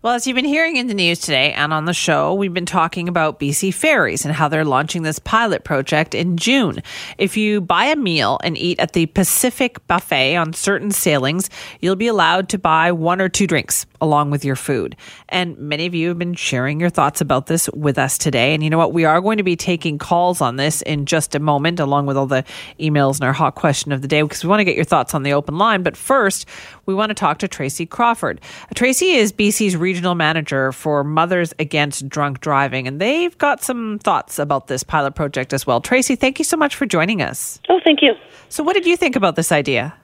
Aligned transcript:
Well, 0.00 0.14
as 0.14 0.28
you've 0.28 0.36
been 0.36 0.44
hearing 0.44 0.76
in 0.76 0.86
the 0.86 0.94
news 0.94 1.18
today 1.18 1.52
and 1.52 1.72
on 1.72 1.84
the 1.84 1.92
show, 1.92 2.32
we've 2.32 2.54
been 2.54 2.66
talking 2.66 3.08
about 3.08 3.40
BC 3.40 3.74
Ferries 3.74 4.24
and 4.24 4.32
how 4.32 4.46
they're 4.46 4.64
launching 4.64 5.02
this 5.02 5.18
pilot 5.18 5.64
project 5.64 6.14
in 6.14 6.36
June. 6.36 6.84
If 7.18 7.36
you 7.36 7.60
buy 7.60 7.86
a 7.86 7.96
meal 7.96 8.38
and 8.44 8.56
eat 8.56 8.78
at 8.78 8.92
the 8.92 9.06
Pacific 9.06 9.84
Buffet 9.88 10.36
on 10.36 10.52
certain 10.52 10.92
sailings, 10.92 11.50
you'll 11.80 11.96
be 11.96 12.06
allowed 12.06 12.48
to 12.50 12.58
buy 12.58 12.92
one 12.92 13.20
or 13.20 13.28
two 13.28 13.48
drinks 13.48 13.86
along 14.00 14.30
with 14.30 14.44
your 14.44 14.54
food. 14.54 14.94
And 15.30 15.58
many 15.58 15.86
of 15.86 15.96
you 15.96 16.08
have 16.08 16.18
been 16.18 16.34
sharing 16.34 16.78
your 16.78 16.90
thoughts 16.90 17.20
about 17.20 17.46
this 17.46 17.68
with 17.70 17.98
us 17.98 18.16
today. 18.18 18.54
And 18.54 18.62
you 18.62 18.70
know 18.70 18.78
what? 18.78 18.92
We 18.92 19.04
are 19.04 19.20
going 19.20 19.38
to 19.38 19.42
be 19.42 19.56
taking 19.56 19.98
calls 19.98 20.40
on 20.40 20.54
this 20.54 20.80
in 20.82 21.06
just 21.06 21.34
a 21.34 21.40
moment, 21.40 21.80
along 21.80 22.06
with 22.06 22.16
all 22.16 22.28
the 22.28 22.44
emails 22.78 23.16
and 23.16 23.24
our 23.24 23.32
hot 23.32 23.56
question 23.56 23.90
of 23.90 24.02
the 24.02 24.06
day, 24.06 24.22
because 24.22 24.44
we 24.44 24.48
want 24.48 24.60
to 24.60 24.64
get 24.64 24.76
your 24.76 24.84
thoughts 24.84 25.12
on 25.12 25.24
the 25.24 25.32
open 25.32 25.58
line. 25.58 25.82
But 25.82 25.96
first, 25.96 26.46
we 26.86 26.94
want 26.94 27.10
to 27.10 27.14
talk 27.14 27.38
to 27.38 27.48
Tracy 27.48 27.84
Crawford. 27.84 28.40
Tracy 28.74 29.10
is 29.10 29.32
BC's 29.32 29.76
regional 29.88 30.14
manager 30.14 30.70
for 30.70 31.02
Mothers 31.02 31.54
Against 31.58 32.10
Drunk 32.10 32.40
Driving, 32.40 32.86
and 32.86 33.00
they've 33.00 33.36
got 33.38 33.62
some 33.62 33.98
thoughts 34.00 34.38
about 34.38 34.66
this 34.66 34.82
pilot 34.82 35.14
project 35.14 35.54
as 35.54 35.66
well. 35.66 35.80
Tracy, 35.80 36.14
thank 36.14 36.38
you 36.38 36.44
so 36.44 36.58
much 36.58 36.76
for 36.76 36.84
joining 36.84 37.22
us. 37.22 37.58
Oh, 37.70 37.80
thank 37.82 38.02
you. 38.02 38.12
So, 38.50 38.62
what 38.62 38.74
did 38.74 38.84
you 38.84 38.98
think 38.98 39.16
about 39.16 39.34
this 39.34 39.50
idea? 39.50 39.94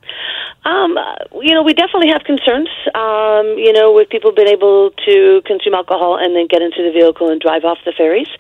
Um, 0.64 0.96
you 1.42 1.54
know, 1.54 1.62
we 1.62 1.74
definitely 1.74 2.08
have 2.08 2.24
concerns. 2.24 2.70
Um, 2.94 3.44
you 3.60 3.72
know, 3.76 3.92
with 3.92 4.08
people 4.08 4.32
being 4.32 4.48
able 4.48 4.90
to 5.04 5.42
consume 5.44 5.74
alcohol 5.74 6.16
and 6.16 6.34
then 6.34 6.46
get 6.48 6.62
into 6.62 6.80
the 6.80 6.92
vehicle 6.98 7.28
and 7.28 7.38
drive 7.38 7.64
off 7.64 7.76
the 7.84 7.92
ferries. 7.94 8.32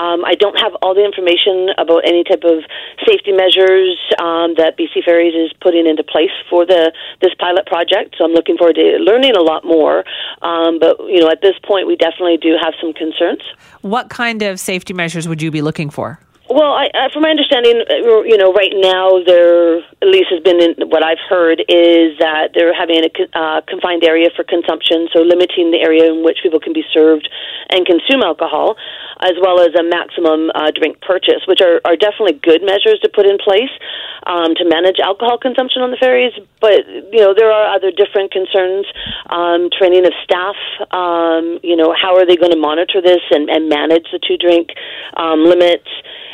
Um, 0.00 0.24
I 0.24 0.34
don't 0.34 0.58
have 0.58 0.72
all 0.80 0.94
the 0.94 1.04
information 1.04 1.68
about 1.76 2.08
any 2.08 2.24
type 2.24 2.44
of 2.44 2.64
safety 3.04 3.32
measures 3.32 4.00
um, 4.16 4.56
that 4.56 4.78
BC 4.80 5.04
Ferries 5.04 5.34
is 5.34 5.52
putting 5.60 5.86
into 5.86 6.02
place 6.02 6.32
for 6.48 6.64
the 6.64 6.92
this 7.20 7.34
pilot 7.38 7.66
project. 7.66 8.16
So 8.16 8.24
I'm 8.24 8.32
looking 8.32 8.56
forward 8.56 8.76
to 8.76 8.96
learning 8.98 9.36
a 9.36 9.42
lot 9.42 9.64
more. 9.64 10.04
Um, 10.40 10.78
but 10.78 10.96
you 11.04 11.20
know, 11.20 11.28
at 11.28 11.42
this 11.42 11.54
point, 11.64 11.86
we 11.86 11.96
definitely 11.96 12.38
do 12.38 12.56
have 12.60 12.72
some 12.80 12.92
concerns. 12.94 13.42
What 13.82 14.08
kind 14.08 14.42
of 14.42 14.58
safety 14.58 14.94
measures 14.94 15.28
would 15.28 15.42
you 15.42 15.50
be 15.50 15.60
looking 15.60 15.90
for? 15.90 16.18
Well, 16.50 16.74
I, 16.74 16.90
uh, 16.90 17.06
from 17.14 17.22
my 17.22 17.30
understanding, 17.30 17.78
uh, 17.86 18.26
you 18.26 18.34
know, 18.34 18.50
right 18.50 18.74
now 18.74 19.22
there 19.22 19.78
at 20.02 20.08
least 20.10 20.34
has 20.34 20.42
been 20.42 20.58
in, 20.58 20.90
what 20.90 21.06
I've 21.06 21.22
heard 21.30 21.62
is 21.70 22.18
that 22.18 22.58
they're 22.58 22.74
having 22.74 23.06
a 23.06 23.10
uh, 23.38 23.60
confined 23.70 24.02
area 24.02 24.34
for 24.34 24.42
consumption, 24.42 25.06
so 25.14 25.22
limiting 25.22 25.70
the 25.70 25.78
area 25.78 26.10
in 26.10 26.26
which 26.26 26.42
people 26.42 26.58
can 26.58 26.72
be 26.74 26.82
served 26.90 27.30
and 27.70 27.86
consume 27.86 28.26
alcohol, 28.26 28.74
as 29.22 29.38
well 29.38 29.62
as 29.62 29.70
a 29.78 29.86
maximum 29.86 30.50
uh, 30.58 30.74
drink 30.74 30.98
purchase, 31.06 31.46
which 31.46 31.62
are, 31.62 31.78
are 31.86 31.94
definitely 31.94 32.34
good 32.42 32.66
measures 32.66 32.98
to 33.06 33.08
put 33.14 33.30
in 33.30 33.38
place 33.38 33.70
um, 34.26 34.58
to 34.58 34.66
manage 34.66 34.98
alcohol 34.98 35.38
consumption 35.38 35.86
on 35.86 35.94
the 35.94 36.00
ferries. 36.02 36.34
But 36.58 36.82
you 37.14 37.22
know, 37.22 37.30
there 37.30 37.54
are 37.54 37.70
other 37.70 37.94
different 37.94 38.34
concerns: 38.34 38.90
um, 39.30 39.70
training 39.70 40.02
of 40.02 40.18
staff. 40.26 40.58
Um, 40.90 41.62
you 41.62 41.78
know, 41.78 41.94
how 41.94 42.18
are 42.18 42.26
they 42.26 42.34
going 42.34 42.50
to 42.50 42.58
monitor 42.58 42.98
this 42.98 43.22
and, 43.30 43.46
and 43.46 43.70
manage 43.70 44.10
the 44.10 44.18
two 44.18 44.34
drink 44.34 44.74
um, 45.14 45.46
limits? 45.46 45.86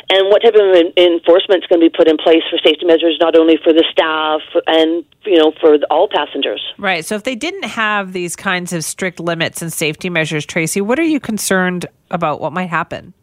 And 0.09 0.27
what 0.29 0.41
type 0.41 0.55
of 0.55 0.75
enforcement 0.97 1.63
is 1.63 1.67
going 1.67 1.81
to 1.81 1.89
be 1.89 1.95
put 1.95 2.07
in 2.07 2.17
place 2.17 2.43
for 2.49 2.57
safety 2.63 2.85
measures, 2.85 3.17
not 3.19 3.35
only 3.35 3.57
for 3.63 3.73
the 3.73 3.83
staff 3.91 4.41
and 4.65 5.03
you 5.25 5.37
know 5.37 5.51
for 5.59 5.77
all 5.89 6.07
passengers. 6.07 6.61
Right. 6.77 7.05
So 7.05 7.15
if 7.15 7.23
they 7.23 7.35
didn't 7.35 7.65
have 7.65 8.13
these 8.13 8.35
kinds 8.35 8.73
of 8.73 8.83
strict 8.83 9.19
limits 9.19 9.61
and 9.61 9.71
safety 9.71 10.09
measures, 10.09 10.45
Tracy, 10.45 10.81
what 10.81 10.99
are 10.99 11.03
you 11.03 11.19
concerned 11.19 11.85
about? 12.09 12.39
What 12.39 12.53
might 12.53 12.69
happen? 12.69 13.13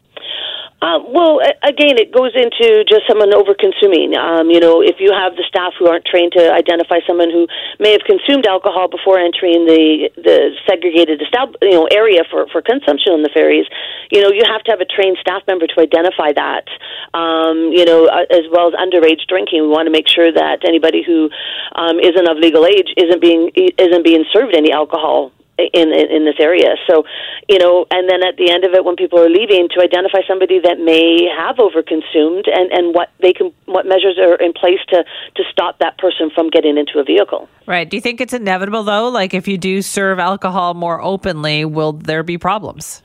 Uh, 0.81 0.99
well, 1.07 1.39
again, 1.63 1.95
it 1.97 2.11
goes 2.11 2.35
into 2.35 2.83
just 2.83 3.07
someone 3.07 3.33
over 3.33 3.55
consuming. 3.55 4.13
Um, 4.13 4.51
you 4.51 4.59
know, 4.59 4.83
if 4.83 4.99
you 4.99 5.15
have 5.15 5.33
the 5.35 5.47
staff 5.47 5.73
who 5.79 5.87
aren't 5.87 6.05
trained 6.05 6.33
to 6.35 6.51
identify 6.51 6.99
someone 7.07 7.31
who 7.31 7.47
may 7.79 7.95
have 7.95 8.03
consumed 8.03 8.45
alcohol 8.45 8.91
before 8.91 9.17
entering 9.17 9.65
the 9.65 10.11
the 10.19 10.51
segregated 10.67 11.23
you 11.61 11.71
know 11.71 11.87
area 11.89 12.27
for 12.29 12.45
for 12.51 12.61
consumption 12.61 13.15
on 13.15 13.23
the 13.23 13.31
ferries, 13.33 13.65
you 14.11 14.21
know, 14.21 14.29
you 14.29 14.43
have 14.45 14.61
to 14.67 14.71
have 14.71 14.81
a 14.83 14.85
trained 14.85 15.17
staff 15.21 15.41
member 15.47 15.65
to 15.65 15.79
identify 15.79 16.35
that. 16.35 16.67
Um, 17.15 17.71
you 17.71 17.85
know, 17.87 18.05
as 18.11 18.43
well 18.51 18.67
as 18.67 18.75
underage 18.75 19.23
drinking, 19.31 19.63
we 19.63 19.71
want 19.71 19.87
to 19.87 19.95
make 19.95 20.11
sure 20.11 20.31
that 20.31 20.67
anybody 20.67 21.01
who 21.07 21.31
um, 21.79 22.03
isn't 22.03 22.27
of 22.27 22.37
legal 22.37 22.67
age 22.67 22.91
isn't 22.99 23.21
being 23.23 23.49
isn't 23.55 24.03
being 24.03 24.25
served 24.35 24.53
any 24.53 24.75
alcohol 24.75 25.31
in, 25.57 25.93
in 25.93 26.11
in 26.11 26.25
this 26.25 26.35
area. 26.39 26.75
So, 26.89 27.03
you 27.47 27.59
know, 27.59 27.85
and 27.91 28.09
then 28.09 28.23
at 28.23 28.37
the 28.37 28.51
end 28.51 28.65
of 28.65 28.73
it, 28.73 28.83
when 28.83 28.95
people 28.95 29.19
are 29.19 29.29
leaving, 29.29 29.69
to 29.75 29.81
identify 29.81 30.19
somebody 30.27 30.59
that 30.59 30.79
may 30.79 31.27
have 31.31 31.57
overconsumed 31.57 32.47
and 32.51 32.71
and 32.71 32.93
what 32.93 33.09
they 33.21 33.33
can, 33.33 33.53
what 33.65 33.85
measures 33.85 34.17
are 34.19 34.35
in 34.35 34.53
place 34.53 34.79
to 34.89 35.03
to 35.35 35.43
stop 35.51 35.79
that 35.79 35.97
person 35.97 36.29
from 36.33 36.49
getting 36.49 36.77
into 36.77 36.99
a 36.99 37.03
vehicle. 37.03 37.47
Right. 37.67 37.89
Do 37.89 37.97
you 37.97 38.01
think 38.01 38.21
it's 38.21 38.33
inevitable 38.33 38.83
though? 38.83 39.09
Like, 39.09 39.33
if 39.33 39.47
you 39.47 39.57
do 39.57 39.81
serve 39.81 40.19
alcohol 40.19 40.73
more 40.73 41.01
openly, 41.01 41.65
will 41.65 41.93
there 41.93 42.23
be 42.23 42.37
problems? 42.37 43.01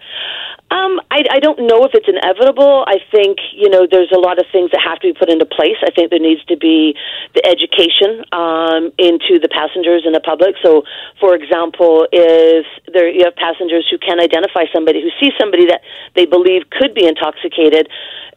Um, 0.71 1.01
I, 1.11 1.27
I 1.27 1.39
don't 1.41 1.67
know 1.67 1.83
if 1.83 1.91
it's 1.95 2.07
inevitable. 2.07 2.85
I 2.87 3.03
think 3.11 3.39
you 3.53 3.69
know 3.69 3.91
there's 3.91 4.13
a 4.15 4.19
lot 4.19 4.39
of 4.39 4.47
things 4.53 4.71
that 4.71 4.79
have 4.79 5.01
to 5.03 5.11
be 5.11 5.15
put 5.19 5.29
into 5.29 5.45
place. 5.45 5.77
I 5.83 5.91
think 5.91 6.11
there 6.11 6.23
needs 6.23 6.45
to 6.47 6.57
be 6.57 6.95
the 7.35 7.43
education 7.43 8.23
um, 8.31 8.95
into 8.95 9.43
the 9.43 9.51
passengers 9.51 10.07
and 10.07 10.15
the 10.15 10.23
public. 10.23 10.55
So, 10.63 10.87
for 11.19 11.35
example, 11.35 12.07
if 12.13 12.67
there 12.87 13.11
you 13.11 13.25
have 13.27 13.35
passengers 13.35 13.87
who 13.91 13.99
can 13.99 14.23
identify 14.23 14.71
somebody 14.73 15.03
who 15.03 15.11
sees 15.19 15.35
somebody 15.41 15.67
that 15.67 15.83
they 16.15 16.25
believe 16.25 16.71
could 16.71 16.95
be 16.95 17.03
intoxicated, 17.03 17.91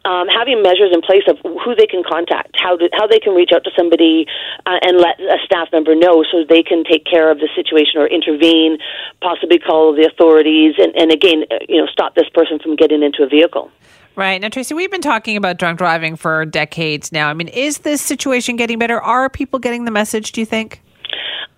um, 0.06 0.28
having 0.28 0.62
measures 0.62 0.91
in 0.91 1.02
place 1.02 1.24
of 1.28 1.40
who 1.64 1.75
they 1.75 1.88
can 1.88 2.03
contact, 2.03 2.56
how 2.59 2.75
to, 2.75 2.90
how 2.94 3.08
they 3.08 3.19
can 3.19 3.34
reach 3.34 3.52
out 3.53 3.64
to 3.64 3.72
somebody 3.78 4.25
uh, 4.66 4.80
and 4.84 4.97
let 4.97 5.19
a 5.19 5.38
staff 5.46 5.69
member 5.72 5.96
know 5.96 6.24
so 6.30 6.44
they 6.47 6.64
can 6.64 6.84
take 6.84 7.06
care 7.06 7.31
of 7.31 7.40
the 7.40 7.50
situation 7.56 8.00
or 8.00 8.08
intervene, 8.08 8.78
possibly 9.22 9.59
call 9.59 9.96
the 9.96 10.06
authorities, 10.06 10.75
and, 10.78 10.94
and 10.96 11.12
again, 11.12 11.46
uh, 11.50 11.56
you 11.69 11.80
know, 11.80 11.88
stop 11.88 12.16
this 12.16 12.28
person 12.34 12.59
from 12.59 12.75
getting 12.75 13.02
into 13.02 13.24
a 13.24 13.28
vehicle. 13.28 13.72
Right. 14.16 14.40
Now, 14.40 14.50
Tracy, 14.50 14.75
we've 14.75 14.91
been 14.91 15.02
talking 15.02 15.38
about 15.38 15.58
drunk 15.58 15.80
driving 15.80 16.16
for 16.18 16.46
decades 16.46 17.12
now. 17.12 17.30
I 17.30 17.34
mean, 17.34 17.47
is 17.47 17.80
this 17.80 18.00
situation 18.00 18.58
getting 18.58 18.78
better? 18.78 19.02
Are 19.02 19.28
people 19.28 19.58
getting 19.58 19.85
the 19.85 19.91
message, 19.91 20.34
do 20.34 20.41
you 20.41 20.46
think? 20.46 20.82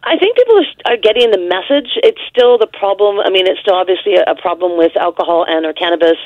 I 0.06 0.18
think 0.22 0.38
people 0.38 0.62
are 0.86 0.98
getting 0.98 1.32
the 1.32 1.42
message. 1.42 1.98
It's 2.06 2.22
still 2.30 2.62
the 2.62 2.70
problem. 2.70 3.20
I 3.20 3.34
mean, 3.34 3.48
it's 3.50 3.60
still 3.60 3.74
obviously 3.74 4.14
a 4.22 4.36
problem 4.38 4.78
with 4.78 4.94
alcohol 4.96 5.46
and 5.50 5.66
or 5.66 5.74
cannabis 5.74 6.22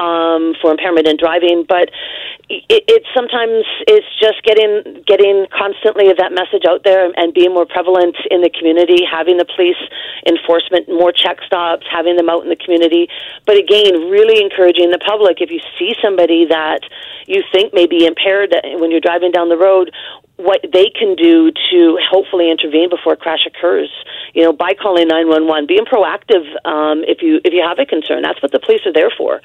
um, 0.00 0.56
for 0.62 0.72
impairment 0.72 1.06
in 1.06 1.20
driving, 1.20 1.68
but 1.68 1.92
it, 2.48 2.88
it 2.88 3.04
sometimes 3.12 3.68
it's 3.84 4.08
just 4.16 4.40
getting 4.48 5.04
getting 5.04 5.44
constantly 5.52 6.08
that 6.08 6.32
message 6.32 6.64
out 6.64 6.88
there 6.88 7.12
and 7.20 7.34
being 7.36 7.52
more 7.52 7.68
prevalent 7.68 8.16
in 8.32 8.40
the 8.40 8.48
community, 8.48 9.04
having 9.04 9.36
the 9.36 9.44
police 9.44 9.76
enforcement, 10.24 10.88
more 10.88 11.12
check 11.12 11.44
stops, 11.44 11.84
having 11.92 12.16
them 12.16 12.32
out 12.32 12.42
in 12.42 12.48
the 12.48 12.56
community. 12.56 13.12
But 13.44 13.60
again, 13.60 14.08
really 14.08 14.40
encouraging 14.40 14.88
the 14.88 14.98
public 15.04 15.44
if 15.44 15.52
you 15.52 15.60
see 15.78 15.92
somebody 16.00 16.48
that 16.48 16.80
you 17.28 17.44
think 17.52 17.74
may 17.74 17.84
be 17.84 18.06
impaired 18.08 18.56
when 18.80 18.90
you're 18.90 19.04
driving 19.04 19.30
down 19.30 19.52
the 19.52 19.60
road, 19.60 19.92
what 20.38 20.60
they 20.72 20.88
can 20.88 21.16
do 21.16 21.50
to 21.70 21.98
hopefully 22.10 22.50
intervene 22.50 22.88
before 22.88 23.14
a 23.14 23.16
crash 23.16 23.44
occurs. 23.46 23.90
You 24.34 24.44
know, 24.44 24.52
by 24.52 24.72
calling 24.80 25.08
nine 25.08 25.28
one 25.28 25.46
one, 25.46 25.66
being 25.66 25.84
proactive 25.84 26.46
um, 26.64 27.02
if 27.06 27.22
you 27.22 27.40
if 27.44 27.52
you 27.52 27.62
have 27.62 27.78
a 27.78 27.86
concern. 27.86 28.22
That's 28.22 28.40
what 28.40 28.52
the 28.52 28.60
police 28.60 28.80
are 28.86 28.92
there 28.92 29.10
for. 29.16 29.40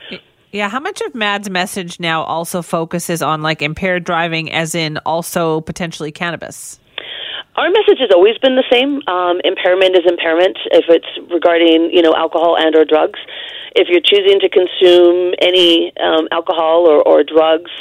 Yeah, 0.52 0.70
how 0.70 0.80
much 0.80 1.02
of 1.02 1.16
MADD's 1.16 1.50
message 1.50 2.00
now 2.00 2.22
also 2.24 2.62
focuses 2.62 3.24
on 3.24 3.42
like 3.42 3.64
impaired 3.64 4.04
driving, 4.04 4.52
as 4.52 4.76
in 4.76 5.00
also 5.00 5.62
potentially 5.62 6.12
cannabis? 6.12 6.80
Our 7.56 7.70
message 7.70 8.00
has 8.00 8.12
always 8.14 8.38
been 8.38 8.56
the 8.56 8.64
same. 8.72 9.02
Um, 9.08 9.42
impairment 9.44 9.96
is 9.96 10.04
impairment 10.08 10.58
if 10.72 10.86
it's 10.90 11.32
regarding 11.32 11.90
you 11.92 12.04
know 12.04 12.14
alcohol 12.16 12.56
and 12.56 12.76
or 12.76 12.86
drugs. 12.86 13.20
If 13.76 13.90
you're 13.90 14.06
choosing 14.06 14.40
to 14.42 14.50
consume 14.50 15.34
any 15.42 15.92
um, 15.98 16.28
alcohol 16.32 16.86
or, 16.88 17.02
or 17.02 17.24
drugs, 17.24 17.72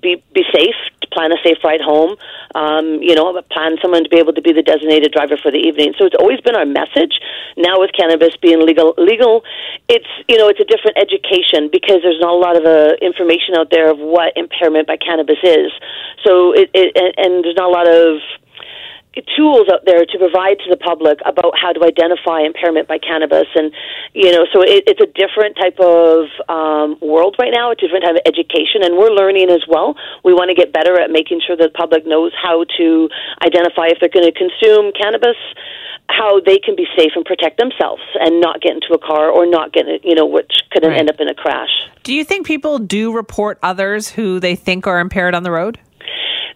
be 0.00 0.22
be 0.32 0.44
safe 0.54 0.76
plan 1.12 1.32
a 1.32 1.40
safe 1.44 1.58
ride 1.62 1.80
home. 1.80 2.16
Um, 2.54 3.00
you 3.00 3.14
know, 3.14 3.40
plan 3.50 3.76
someone 3.80 4.04
to 4.04 4.10
be 4.10 4.18
able 4.18 4.32
to 4.32 4.42
be 4.42 4.52
the 4.52 4.62
designated 4.62 5.12
driver 5.12 5.36
for 5.36 5.50
the 5.50 5.60
evening. 5.60 5.94
So 5.98 6.06
it's 6.06 6.16
always 6.18 6.40
been 6.40 6.56
our 6.56 6.66
message. 6.66 7.20
Now 7.56 7.80
with 7.80 7.92
cannabis 7.92 8.36
being 8.40 8.64
legal, 8.64 8.94
legal, 8.96 9.44
it's 9.88 10.08
you 10.28 10.36
know 10.36 10.48
it's 10.48 10.60
a 10.60 10.68
different 10.68 10.96
education 10.96 11.68
because 11.70 12.00
there's 12.02 12.20
not 12.20 12.32
a 12.32 12.40
lot 12.40 12.56
of 12.56 12.64
uh, 12.64 12.96
information 13.00 13.54
out 13.56 13.70
there 13.70 13.90
of 13.90 13.98
what 13.98 14.32
impairment 14.36 14.86
by 14.86 14.96
cannabis 14.96 15.38
is. 15.42 15.70
So 16.24 16.52
it, 16.52 16.70
it 16.74 16.96
and 17.16 17.44
there's 17.44 17.56
not 17.56 17.68
a 17.68 17.74
lot 17.74 17.88
of 17.88 18.20
tools 19.36 19.68
out 19.68 19.84
there 19.84 20.04
to 20.06 20.16
provide 20.18 20.56
to 20.64 20.70
the 20.72 20.76
public 20.76 21.18
about 21.26 21.52
how 21.58 21.72
to 21.72 21.84
identify 21.84 22.40
impairment 22.40 22.88
by 22.88 22.96
cannabis 22.96 23.46
and 23.54 23.72
you 24.14 24.32
know 24.32 24.46
so 24.52 24.62
it, 24.62 24.84
it's 24.86 25.00
a 25.00 25.10
different 25.12 25.56
type 25.56 25.76
of 25.80 26.32
um, 26.48 26.96
world 27.04 27.36
right 27.38 27.52
now 27.52 27.70
a 27.70 27.76
different 27.76 28.04
type 28.04 28.16
of 28.16 28.22
education 28.24 28.80
and 28.82 28.96
we're 28.96 29.12
learning 29.12 29.50
as 29.50 29.62
well 29.68 29.94
we 30.24 30.32
want 30.32 30.48
to 30.48 30.56
get 30.56 30.72
better 30.72 30.98
at 30.98 31.10
making 31.10 31.40
sure 31.44 31.56
that 31.56 31.72
the 31.72 31.78
public 31.78 32.06
knows 32.06 32.32
how 32.40 32.64
to 32.78 33.08
identify 33.44 33.86
if 33.92 34.00
they're 34.00 34.08
going 34.12 34.24
to 34.24 34.32
consume 34.32 34.92
cannabis 34.96 35.36
how 36.08 36.40
they 36.40 36.58
can 36.58 36.74
be 36.76 36.86
safe 36.96 37.12
and 37.14 37.24
protect 37.24 37.58
themselves 37.58 38.02
and 38.20 38.40
not 38.40 38.60
get 38.60 38.72
into 38.72 38.92
a 38.92 38.98
car 38.98 39.30
or 39.30 39.46
not 39.46 39.72
get 39.72 39.86
you 40.04 40.14
know 40.14 40.26
which 40.26 40.50
could 40.70 40.82
Right. 40.84 40.98
end 40.98 41.08
up 41.08 41.20
in 41.20 41.28
a 41.28 41.34
crash. 41.34 41.70
Do 42.02 42.12
you 42.12 42.24
think 42.24 42.44
people 42.46 42.78
do 42.78 43.12
report 43.12 43.58
others 43.62 44.08
who 44.10 44.40
they 44.40 44.56
think 44.56 44.86
are 44.86 44.98
impaired 44.98 45.34
on 45.34 45.44
the 45.44 45.50
road? 45.52 45.78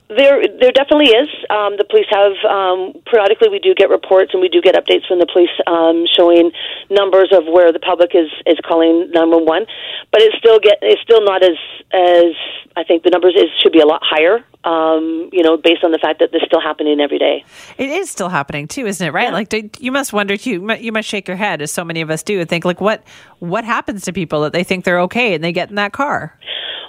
There, 0.09 0.43
there 0.61 0.71
definitely 0.71 1.11
is. 1.11 1.29
Um, 1.51 1.75
the 1.77 1.85
police 1.85 2.07
have 2.11 2.39
um, 2.49 2.95
periodically. 3.11 3.49
We 3.49 3.59
do 3.59 3.75
get 3.75 3.91
reports, 3.91 4.31
and 4.33 4.41
we 4.41 4.49
do 4.49 4.63
get 4.63 4.77
updates 4.77 5.07
from 5.07 5.19
the 5.19 5.27
police 5.27 5.51
um, 5.67 6.07
showing 6.07 6.53
numbers 6.91 7.33
of 7.33 7.45
where 7.47 7.73
the 7.73 7.81
public 7.81 8.15
is 8.15 8.31
is 8.47 8.57
calling 8.65 9.11
nine 9.11 9.31
one 9.31 9.45
one. 9.45 9.67
But 10.13 10.23
it's 10.23 10.37
still 10.39 10.61
get 10.61 10.79
it's 10.81 11.03
still 11.03 11.25
not 11.25 11.43
as 11.43 11.59
as 11.93 12.35
I 12.77 12.85
think 12.85 13.03
the 13.03 13.11
numbers 13.11 13.35
is 13.35 13.51
should 13.61 13.73
be 13.73 13.81
a 13.81 13.87
lot 13.87 14.01
higher. 14.05 14.45
Um, 14.63 15.31
you 15.33 15.43
know, 15.43 15.57
based 15.57 15.85
on 15.85 15.93
the 15.93 15.99
fact 15.99 16.19
that 16.19 16.33
this 16.33 16.43
is 16.43 16.47
still 16.47 16.61
happening 16.61 17.01
every 17.01 17.19
day. 17.19 17.45
It 17.79 17.89
is 17.89 18.11
still 18.11 18.29
happening 18.29 18.67
too, 18.67 18.87
isn't 18.87 19.05
it? 19.05 19.13
Right? 19.13 19.33
Like 19.33 19.49
do- 19.49 19.71
you 19.79 19.91
must 19.93 20.13
wonder 20.13 20.37
too. 20.37 20.51
You 20.51 20.73
You 20.75 20.93
must 20.93 21.09
shake 21.09 21.27
your 21.27 21.37
head, 21.37 21.63
as 21.63 21.73
so 21.73 21.85
many 21.85 22.01
of 22.01 22.11
us 22.11 22.23
do, 22.23 22.41
and 22.41 22.49
think 22.49 22.65
like, 22.65 22.81
what 22.81 23.03
what 23.41 23.65
happens 23.65 24.05
to 24.05 24.13
people 24.13 24.43
that 24.43 24.53
they 24.53 24.63
think 24.63 24.85
they're 24.85 25.01
okay 25.01 25.35
and 25.35 25.43
they 25.43 25.53
get 25.53 25.69
in 25.69 25.75
that 25.77 25.93
car? 25.93 26.39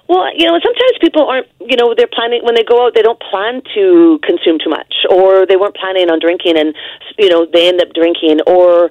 Well, 0.08 0.32
you 0.34 0.48
know, 0.48 0.58
sometimes 0.64 0.96
people 1.02 1.28
aren't, 1.28 1.48
you 1.60 1.76
know, 1.76 1.94
they're 1.96 2.08
planning 2.08 2.40
when 2.44 2.56
they 2.56 2.64
go 2.64 2.86
out, 2.86 2.96
they 2.96 3.02
don't 3.02 3.20
plan 3.20 3.62
to 3.76 4.20
consume 4.24 4.58
too 4.58 4.70
much, 4.70 5.04
or 5.10 5.46
they 5.46 5.58
weren't 5.58 5.76
planning 5.76 6.10
on 6.10 6.20
drinking, 6.20 6.58
and 6.58 6.74
you 7.20 7.30
know, 7.30 7.46
they 7.46 7.68
end 7.68 7.82
up 7.82 7.92
drinking, 7.94 8.40
or 8.48 8.90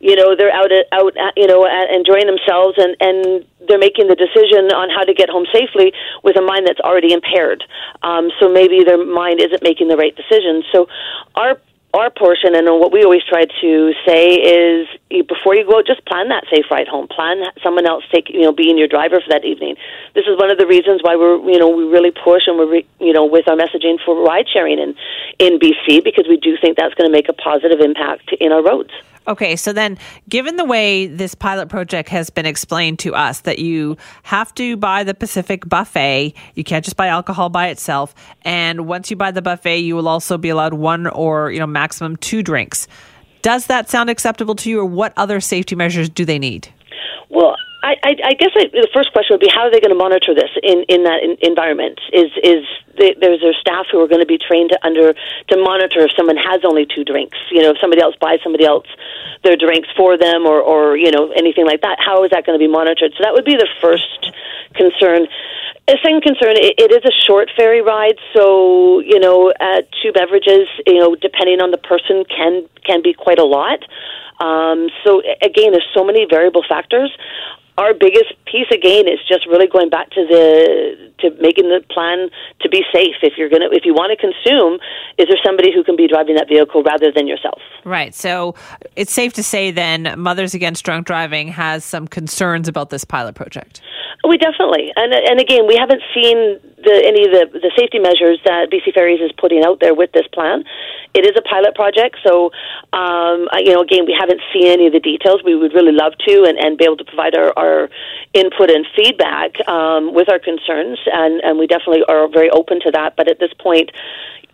you 0.00 0.14
know, 0.14 0.36
they're 0.36 0.52
out 0.52 0.70
out, 0.92 1.16
you 1.36 1.46
know, 1.46 1.64
enjoying 1.64 2.26
themselves, 2.28 2.76
and 2.76 2.96
and 3.00 3.46
they're 3.66 3.80
making 3.80 4.08
the 4.08 4.14
decision 4.14 4.68
on 4.76 4.90
how 4.92 5.04
to 5.04 5.14
get 5.14 5.28
home 5.28 5.46
safely 5.52 5.92
with 6.22 6.36
a 6.36 6.42
mind 6.42 6.66
that's 6.66 6.80
already 6.80 7.12
impaired. 7.12 7.64
Um, 8.02 8.28
so 8.38 8.52
maybe 8.52 8.84
their 8.84 9.00
mind 9.00 9.40
isn't 9.40 9.62
making 9.62 9.88
the 9.88 9.96
right 9.96 10.14
decision. 10.14 10.64
So 10.72 10.86
our 11.34 11.56
our 11.94 12.10
portion 12.10 12.54
and 12.54 12.66
what 12.78 12.92
we 12.92 13.02
always 13.02 13.24
try 13.24 13.46
to 13.46 13.92
say 14.06 14.34
is 14.34 14.86
before 15.26 15.56
you 15.56 15.64
go 15.64 15.78
out 15.78 15.86
just 15.86 16.04
plan 16.04 16.28
that 16.28 16.44
safe 16.52 16.66
ride 16.70 16.86
home. 16.86 17.08
Plan 17.08 17.44
someone 17.62 17.86
else 17.86 18.04
take 18.12 18.28
you 18.28 18.42
know 18.42 18.52
being 18.52 18.76
your 18.76 18.88
driver 18.88 19.20
for 19.20 19.28
that 19.30 19.44
evening. 19.44 19.76
This 20.14 20.26
is 20.26 20.36
one 20.36 20.50
of 20.50 20.58
the 20.58 20.66
reasons 20.66 21.00
why 21.02 21.16
we're 21.16 21.38
you 21.50 21.58
know 21.58 21.70
we 21.70 21.84
really 21.84 22.10
push 22.10 22.42
and 22.46 22.58
we're 22.58 22.70
re, 22.70 22.86
you 23.00 23.12
know 23.14 23.24
with 23.24 23.48
our 23.48 23.56
messaging 23.56 23.96
for 24.04 24.22
ride 24.22 24.46
sharing 24.52 24.78
in 24.78 24.94
in 25.38 25.58
BC 25.58 26.04
because 26.04 26.26
we 26.28 26.36
do 26.36 26.58
think 26.60 26.76
that's 26.76 26.94
going 26.94 27.08
to 27.08 27.12
make 27.12 27.28
a 27.30 27.32
positive 27.32 27.80
impact 27.80 28.32
in 28.38 28.52
our 28.52 28.62
roads 28.62 28.92
Okay, 29.28 29.56
so 29.56 29.74
then, 29.74 29.98
given 30.30 30.56
the 30.56 30.64
way 30.64 31.06
this 31.06 31.34
pilot 31.34 31.68
project 31.68 32.08
has 32.08 32.30
been 32.30 32.46
explained 32.46 32.98
to 33.00 33.14
us, 33.14 33.40
that 33.40 33.58
you 33.58 33.98
have 34.22 34.54
to 34.54 34.74
buy 34.78 35.04
the 35.04 35.12
Pacific 35.12 35.68
buffet, 35.68 36.32
you 36.54 36.64
can't 36.64 36.82
just 36.82 36.96
buy 36.96 37.08
alcohol 37.08 37.50
by 37.50 37.68
itself, 37.68 38.14
and 38.42 38.86
once 38.86 39.10
you 39.10 39.16
buy 39.16 39.30
the 39.30 39.42
buffet, 39.42 39.80
you 39.80 39.94
will 39.94 40.08
also 40.08 40.38
be 40.38 40.48
allowed 40.48 40.72
one 40.72 41.06
or 41.08 41.52
you 41.52 41.58
know 41.58 41.66
maximum 41.66 42.16
two 42.16 42.42
drinks. 42.42 42.88
Does 43.42 43.66
that 43.66 43.90
sound 43.90 44.08
acceptable 44.08 44.54
to 44.56 44.70
you, 44.70 44.80
or 44.80 44.86
what 44.86 45.12
other 45.18 45.40
safety 45.40 45.76
measures 45.76 46.08
do 46.08 46.24
they 46.24 46.38
need? 46.38 46.72
Well, 47.28 47.54
I, 47.82 47.96
I, 48.02 48.14
I 48.24 48.32
guess 48.32 48.50
I, 48.56 48.64
the 48.72 48.88
first 48.94 49.12
question 49.12 49.34
would 49.34 49.40
be 49.40 49.50
how 49.54 49.62
are 49.62 49.70
they 49.70 49.80
going 49.80 49.92
to 49.92 49.94
monitor 49.94 50.34
this 50.34 50.50
in, 50.62 50.84
in 50.88 51.04
that 51.04 51.22
in, 51.22 51.36
environment? 51.42 52.00
Is 52.14 52.30
is 52.42 52.64
the, 52.98 53.14
there's 53.20 53.40
their 53.40 53.54
staff 53.54 53.86
who 53.90 54.02
are 54.02 54.08
going 54.08 54.20
to 54.20 54.26
be 54.26 54.38
trained 54.38 54.70
to 54.70 54.78
under 54.84 55.14
to 55.14 55.56
monitor 55.56 56.04
if 56.04 56.12
someone 56.16 56.36
has 56.36 56.60
only 56.64 56.86
two 56.86 57.04
drinks? 57.04 57.38
You 57.50 57.62
know, 57.62 57.70
if 57.70 57.78
somebody 57.80 58.02
else 58.02 58.16
buys 58.20 58.40
somebody 58.42 58.64
else 58.64 58.86
their 59.44 59.56
drinks 59.56 59.88
for 59.96 60.18
them, 60.18 60.46
or 60.46 60.60
or 60.60 60.96
you 60.96 61.10
know 61.10 61.30
anything 61.32 61.66
like 61.66 61.82
that. 61.82 61.98
How 62.00 62.24
is 62.24 62.30
that 62.30 62.44
going 62.44 62.58
to 62.58 62.62
be 62.62 62.70
monitored? 62.70 63.12
So 63.16 63.22
that 63.22 63.32
would 63.32 63.44
be 63.44 63.56
the 63.56 63.68
first 63.80 64.32
concern. 64.74 65.26
A 65.88 65.96
second 66.04 66.20
concern, 66.22 66.52
it, 66.60 66.74
it 66.76 66.92
is 66.92 67.02
a 67.04 67.14
short 67.24 67.48
ferry 67.56 67.80
ride, 67.80 68.18
so 68.36 69.00
you 69.00 69.18
know, 69.18 69.52
uh, 69.58 69.82
two 70.02 70.12
beverages, 70.12 70.68
you 70.86 71.00
know, 71.00 71.14
depending 71.14 71.60
on 71.60 71.70
the 71.70 71.78
person, 71.78 72.24
can 72.28 72.68
can 72.84 73.02
be 73.02 73.14
quite 73.14 73.38
a 73.38 73.44
lot. 73.44 73.80
Um, 74.40 74.88
so 75.04 75.22
again, 75.42 75.72
there's 75.72 75.88
so 75.94 76.04
many 76.04 76.26
variable 76.28 76.62
factors. 76.68 77.10
Our 77.78 77.94
biggest 77.94 78.34
piece 78.44 78.66
again 78.74 79.06
is 79.06 79.20
just 79.28 79.46
really 79.46 79.68
going 79.68 79.88
back 79.88 80.10
to 80.10 80.26
the 80.26 81.12
to 81.20 81.30
making 81.40 81.68
the 81.70 81.80
plan 81.88 82.28
to 82.60 82.68
be 82.68 82.82
safe. 82.92 83.14
If 83.22 83.34
you're 83.38 83.48
gonna, 83.48 83.68
if 83.70 83.84
you 83.84 83.94
want 83.94 84.10
to 84.10 84.16
consume, 84.18 84.80
is 85.16 85.28
there 85.28 85.38
somebody 85.46 85.72
who 85.72 85.84
can 85.84 85.94
be 85.94 86.08
driving 86.08 86.34
that 86.34 86.48
vehicle 86.48 86.82
rather 86.82 87.12
than 87.14 87.28
yourself? 87.28 87.62
Right. 87.84 88.14
So 88.14 88.56
it's 88.96 89.12
safe 89.12 89.32
to 89.34 89.44
say 89.44 89.70
then 89.70 90.14
Mothers 90.18 90.54
Against 90.54 90.84
Drunk 90.84 91.06
Driving 91.06 91.48
has 91.48 91.84
some 91.84 92.08
concerns 92.08 92.66
about 92.66 92.90
this 92.90 93.04
pilot 93.04 93.36
project. 93.36 93.80
We 94.26 94.36
definitely, 94.38 94.90
and 94.96 95.14
and 95.14 95.40
again, 95.40 95.68
we 95.68 95.76
haven't 95.76 96.02
seen 96.12 96.58
the, 96.88 96.96
any 97.04 97.28
of 97.28 97.32
the 97.36 97.60
the 97.60 97.72
safety 97.76 97.98
measures 97.98 98.40
that 98.48 98.72
BC 98.72 98.94
Ferries 98.94 99.20
is 99.20 99.32
putting 99.36 99.64
out 99.64 99.80
there 99.80 99.94
with 99.94 100.12
this 100.12 100.26
plan. 100.32 100.64
It 101.12 101.28
is 101.28 101.36
a 101.36 101.44
pilot 101.44 101.74
project, 101.74 102.16
so 102.24 102.50
um, 102.92 103.48
you 103.60 103.72
know, 103.76 103.84
again, 103.84 104.06
we 104.08 104.16
haven't 104.18 104.40
seen 104.52 104.66
any 104.66 104.86
of 104.88 104.92
the 104.92 105.00
details. 105.00 105.44
We 105.44 105.54
would 105.54 105.74
really 105.74 105.92
love 105.92 106.16
to, 106.26 106.44
and, 106.48 106.56
and 106.56 106.78
be 106.78 106.84
able 106.84 106.96
to 106.96 107.04
provide 107.04 107.36
our, 107.36 107.52
our 107.56 107.90
input 108.32 108.70
and 108.70 108.86
feedback 108.96 109.60
um, 109.68 110.14
with 110.14 110.32
our 110.32 110.38
concerns, 110.38 110.98
and 111.12 111.44
and 111.44 111.58
we 111.58 111.66
definitely 111.66 112.04
are 112.08 112.28
very 112.28 112.50
open 112.50 112.80
to 112.88 112.90
that. 112.92 113.16
But 113.16 113.28
at 113.28 113.38
this 113.38 113.52
point. 113.60 113.92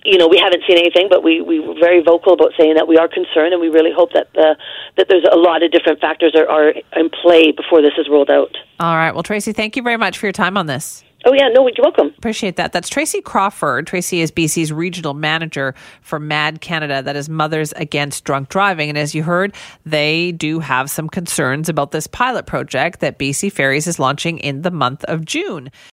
You 0.06 0.18
know, 0.18 0.28
we 0.28 0.36
haven't 0.36 0.62
seen 0.68 0.76
anything, 0.76 1.06
but 1.08 1.24
we 1.24 1.40
we 1.40 1.60
were 1.60 1.80
very 1.80 2.02
vocal 2.02 2.34
about 2.34 2.52
saying 2.60 2.74
that 2.74 2.86
we 2.86 2.98
are 2.98 3.08
concerned, 3.08 3.54
and 3.54 3.58
we 3.58 3.70
really 3.70 3.90
hope 3.90 4.12
that 4.12 4.30
the 4.34 4.54
that 4.98 5.08
there's 5.08 5.24
a 5.24 5.34
lot 5.34 5.62
of 5.62 5.72
different 5.72 5.98
factors 5.98 6.34
are, 6.36 6.46
are 6.46 6.74
in 6.94 7.08
play 7.08 7.52
before 7.52 7.80
this 7.80 7.94
is 7.96 8.06
rolled 8.10 8.28
out. 8.28 8.54
All 8.80 8.96
right. 8.96 9.12
Well, 9.12 9.22
Tracy, 9.22 9.54
thank 9.54 9.76
you 9.76 9.82
very 9.82 9.96
much 9.96 10.18
for 10.18 10.26
your 10.26 10.34
time 10.34 10.58
on 10.58 10.66
this. 10.66 11.02
Oh 11.26 11.32
yeah, 11.32 11.48
no, 11.48 11.66
you're 11.66 11.82
welcome. 11.82 12.08
Appreciate 12.18 12.56
that. 12.56 12.72
That's 12.72 12.88
Tracy 12.88 13.22
Crawford. 13.22 13.86
Tracy 13.86 14.20
is 14.20 14.30
BC's 14.30 14.70
regional 14.70 15.14
manager 15.14 15.74
for 16.02 16.20
MADD 16.20 16.60
Canada, 16.60 17.02
that 17.02 17.16
is 17.16 17.30
Mothers 17.30 17.72
Against 17.72 18.24
Drunk 18.24 18.50
Driving. 18.50 18.90
And 18.90 18.98
as 18.98 19.14
you 19.14 19.22
heard, 19.22 19.54
they 19.86 20.32
do 20.32 20.60
have 20.60 20.90
some 20.90 21.08
concerns 21.08 21.70
about 21.70 21.92
this 21.92 22.06
pilot 22.06 22.44
project 22.44 23.00
that 23.00 23.18
BC 23.18 23.50
Ferries 23.52 23.86
is 23.86 23.98
launching 23.98 24.38
in 24.38 24.62
the 24.62 24.70
month 24.70 25.02
of 25.04 25.24
June. 25.24 25.70